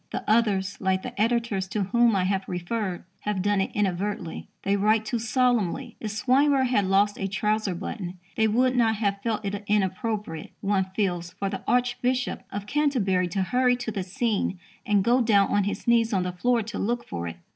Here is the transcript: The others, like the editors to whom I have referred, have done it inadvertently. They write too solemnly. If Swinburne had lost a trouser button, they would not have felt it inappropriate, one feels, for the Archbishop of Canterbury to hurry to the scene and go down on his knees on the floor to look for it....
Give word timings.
The 0.11 0.27
others, 0.27 0.77
like 0.81 1.03
the 1.03 1.21
editors 1.21 1.67
to 1.67 1.83
whom 1.83 2.15
I 2.15 2.23
have 2.23 2.45
referred, 2.49 3.03
have 3.19 3.43
done 3.43 3.61
it 3.61 3.69
inadvertently. 3.75 4.47
They 4.63 4.75
write 4.75 5.05
too 5.05 5.19
solemnly. 5.19 5.95
If 5.99 6.09
Swinburne 6.09 6.65
had 6.65 6.87
lost 6.87 7.19
a 7.19 7.27
trouser 7.27 7.75
button, 7.75 8.17
they 8.35 8.47
would 8.47 8.75
not 8.75 8.95
have 8.95 9.21
felt 9.21 9.45
it 9.45 9.63
inappropriate, 9.67 10.53
one 10.59 10.85
feels, 10.95 11.33
for 11.33 11.51
the 11.51 11.61
Archbishop 11.67 12.41
of 12.51 12.65
Canterbury 12.65 13.27
to 13.27 13.43
hurry 13.43 13.75
to 13.75 13.91
the 13.91 14.01
scene 14.01 14.57
and 14.87 15.03
go 15.03 15.21
down 15.21 15.49
on 15.51 15.65
his 15.65 15.85
knees 15.87 16.13
on 16.13 16.23
the 16.23 16.31
floor 16.33 16.63
to 16.63 16.79
look 16.79 17.07
for 17.07 17.27
it.... 17.27 17.37